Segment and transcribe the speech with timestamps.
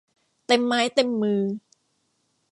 [0.47, 1.41] เต็มไม้เต็มมือ